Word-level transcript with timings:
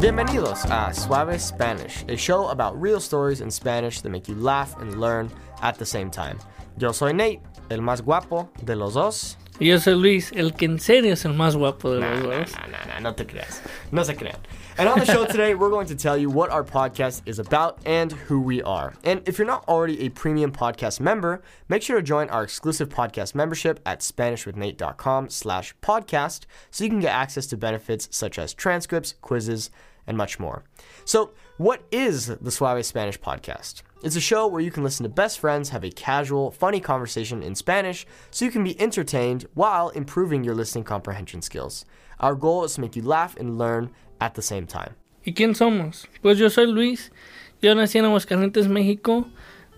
Bienvenidos 0.00 0.64
a 0.70 0.94
Suave 0.94 1.40
Spanish, 1.40 2.04
a 2.08 2.16
show 2.16 2.48
about 2.48 2.80
real 2.80 3.00
stories 3.00 3.40
in 3.40 3.50
Spanish 3.50 4.00
that 4.00 4.10
make 4.10 4.28
you 4.28 4.36
laugh 4.36 4.80
and 4.80 5.00
learn 5.00 5.28
at 5.60 5.76
the 5.76 5.84
same 5.86 6.08
time. 6.10 6.38
Yo 6.78 6.92
soy 6.92 7.12
Nate, 7.12 7.40
el 7.70 7.80
más 7.80 8.02
guapo 8.04 8.48
de 8.64 8.76
los 8.76 8.94
dos. 8.94 9.36
Y 9.60 9.66
yo 9.66 9.78
soy 9.78 9.94
Luis, 10.00 10.30
el 10.36 10.52
que 10.52 10.68
en 10.68 10.78
serio 10.78 11.14
es 11.14 11.24
el 11.24 11.32
más 11.32 11.56
guapo 11.56 11.94
de 11.94 11.98
Nah, 12.00 12.12
los 12.14 12.22
dos. 12.22 12.54
nah, 12.54 12.66
nah, 12.68 12.84
nah, 12.86 12.98
no 13.00 13.12
te 13.12 13.24
creas. 13.24 13.60
No 13.90 14.04
se 14.04 14.14
crean. 14.14 14.36
And 14.78 14.88
on 14.88 15.00
the 15.00 15.04
show 15.04 15.26
today, 15.26 15.56
we're 15.56 15.68
going 15.70 15.88
to 15.88 15.96
tell 15.96 16.16
you 16.16 16.30
what 16.30 16.50
our 16.50 16.62
podcast 16.62 17.22
is 17.26 17.40
about 17.40 17.80
and 17.84 18.12
who 18.12 18.40
we 18.40 18.62
are. 18.62 18.94
And 19.02 19.20
if 19.26 19.36
you're 19.36 19.48
not 19.48 19.64
already 19.66 20.02
a 20.06 20.10
premium 20.10 20.52
podcast 20.52 21.00
member, 21.00 21.42
make 21.68 21.82
sure 21.82 21.96
to 21.96 22.02
join 22.04 22.30
our 22.30 22.44
exclusive 22.44 22.88
podcast 22.88 23.34
membership 23.34 23.80
at 23.84 23.98
SpanishWithNate.com 23.98 25.30
slash 25.30 25.74
podcast 25.82 26.42
so 26.70 26.84
you 26.84 26.90
can 26.90 27.00
get 27.00 27.12
access 27.12 27.48
to 27.48 27.56
benefits 27.56 28.06
such 28.12 28.38
as 28.38 28.54
transcripts, 28.54 29.14
quizzes, 29.20 29.70
and 30.08 30.16
much 30.16 30.40
more. 30.40 30.64
So, 31.04 31.30
what 31.58 31.82
is 31.92 32.26
the 32.26 32.50
Suave 32.50 32.84
Spanish 32.84 33.20
podcast? 33.20 33.82
It's 34.02 34.16
a 34.16 34.20
show 34.20 34.46
where 34.46 34.60
you 34.60 34.70
can 34.70 34.84
listen 34.84 35.02
to 35.04 35.08
best 35.08 35.38
friends 35.38 35.70
have 35.70 35.84
a 35.84 35.90
casual, 35.90 36.50
funny 36.50 36.80
conversation 36.80 37.42
in 37.42 37.54
Spanish 37.54 38.06
so 38.30 38.44
you 38.44 38.50
can 38.50 38.64
be 38.64 38.80
entertained 38.80 39.46
while 39.54 39.90
improving 39.90 40.44
your 40.44 40.54
listening 40.54 40.84
comprehension 40.84 41.42
skills. 41.42 41.84
Our 42.20 42.34
goal 42.34 42.64
is 42.64 42.74
to 42.74 42.80
make 42.80 42.96
you 42.96 43.02
laugh 43.02 43.36
and 43.36 43.58
learn 43.58 43.90
at 44.20 44.34
the 44.34 44.42
same 44.42 44.66
time. 44.66 44.94
¿Y 45.24 45.34
quién 45.34 45.54
somos? 45.54 46.06
Pues 46.22 46.38
yo 46.38 46.48
soy 46.48 46.66
Luis. 46.66 47.10
Yo 47.60 47.74
nací 47.74 47.98
en 47.98 48.04
Aguascalientes, 48.04 48.68
México. 48.68 49.26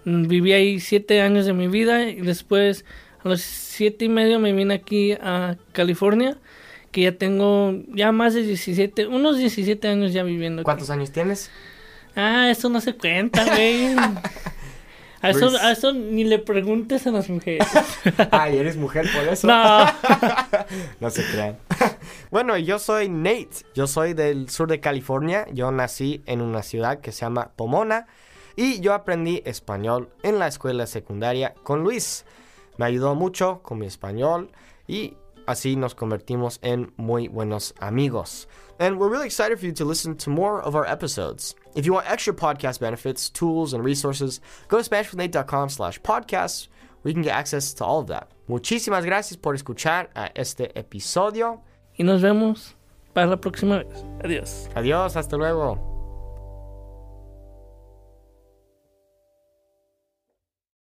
Viví 0.04 0.52
ahí 0.52 0.80
siete 0.80 1.20
años 1.20 1.46
de 1.46 1.52
mi 1.52 1.68
vida 1.68 2.08
y 2.08 2.20
después 2.20 2.84
a 3.24 3.28
los 3.28 3.40
siete 3.40 4.04
y 4.04 4.08
medio 4.08 4.38
me 4.38 4.52
vine 4.52 4.74
aquí 4.74 5.12
a 5.12 5.56
California, 5.72 6.38
que 6.90 7.02
ya 7.02 7.16
tengo 7.16 7.74
ya 7.88 8.12
más 8.12 8.34
de 8.34 8.42
17, 8.42 9.06
unos 9.06 9.38
17 9.38 9.88
años 9.88 10.12
ya 10.12 10.22
viviendo 10.22 10.60
aquí. 10.60 10.64
¿Cuántos 10.64 10.90
años 10.90 11.10
tienes? 11.10 11.50
Ah, 12.16 12.50
eso 12.50 12.68
no 12.68 12.80
se 12.80 12.94
cuenta, 12.94 13.44
güey. 13.44 13.94
A 15.22 15.28
eso, 15.28 15.50
a 15.60 15.72
eso 15.72 15.92
ni 15.92 16.24
le 16.24 16.38
preguntes 16.38 17.06
a 17.06 17.10
las 17.10 17.28
mujeres. 17.28 17.68
Ay, 18.30 18.56
eres 18.56 18.78
mujer 18.78 19.06
por 19.14 19.28
eso. 19.28 19.46
No. 19.46 19.84
no 21.00 21.10
se 21.10 21.24
crean. 21.24 21.58
bueno, 22.30 22.56
yo 22.56 22.78
soy 22.78 23.10
Nate. 23.10 23.66
Yo 23.74 23.86
soy 23.86 24.14
del 24.14 24.48
sur 24.48 24.66
de 24.68 24.80
California. 24.80 25.46
Yo 25.52 25.70
nací 25.72 26.22
en 26.24 26.40
una 26.40 26.62
ciudad 26.62 27.00
que 27.00 27.12
se 27.12 27.20
llama 27.20 27.50
Pomona. 27.54 28.06
Y 28.56 28.80
yo 28.80 28.94
aprendí 28.94 29.42
español 29.44 30.08
en 30.22 30.38
la 30.38 30.46
escuela 30.46 30.86
secundaria 30.86 31.52
con 31.64 31.82
Luis. 31.82 32.24
Me 32.78 32.86
ayudó 32.86 33.14
mucho 33.14 33.60
con 33.62 33.78
mi 33.78 33.84
español. 33.84 34.50
Y 34.88 35.18
así 35.50 35.76
nos 35.76 35.94
convertimos 35.94 36.58
en 36.62 36.92
muy 36.96 37.28
buenos 37.28 37.72
amigos. 37.80 38.46
And 38.78 38.98
we're 38.98 39.10
really 39.10 39.26
excited 39.26 39.58
for 39.58 39.66
you 39.66 39.72
to 39.72 39.84
listen 39.84 40.16
to 40.16 40.30
more 40.30 40.62
of 40.62 40.74
our 40.74 40.86
episodes. 40.86 41.54
If 41.74 41.84
you 41.84 41.92
want 41.92 42.10
extra 42.10 42.32
podcast 42.32 42.80
benefits, 42.80 43.28
tools, 43.28 43.74
and 43.74 43.84
resources, 43.84 44.40
go 44.68 44.80
to 44.80 44.88
SpanishWithNate.com 44.88 45.68
slash 45.68 46.00
podcasts 46.00 46.68
where 47.02 47.10
you 47.10 47.14
can 47.14 47.22
get 47.22 47.34
access 47.34 47.74
to 47.74 47.84
all 47.84 48.00
of 48.00 48.06
that. 48.08 48.30
Muchísimas 48.48 49.04
gracias 49.04 49.36
por 49.36 49.54
escuchar 49.54 50.08
a 50.14 50.30
este 50.34 50.72
episodio. 50.74 51.60
Y 51.98 52.04
nos 52.04 52.22
vemos 52.22 52.74
para 53.12 53.26
la 53.26 53.36
próxima 53.36 53.84
vez. 53.84 54.04
Adiós. 54.24 54.68
Adiós, 54.74 55.16
hasta 55.16 55.36
luego. 55.36 55.89